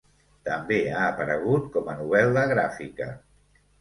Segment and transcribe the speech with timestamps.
[0.47, 3.11] També ha aparegut com a novel·la gràfica.